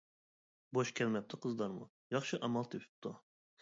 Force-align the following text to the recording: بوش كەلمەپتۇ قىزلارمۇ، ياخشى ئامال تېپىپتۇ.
بوش 0.77 0.93
كەلمەپتۇ 1.01 1.41
قىزلارمۇ، 1.45 1.89
ياخشى 2.19 2.43
ئامال 2.45 2.71
تېپىپتۇ. 2.75 3.19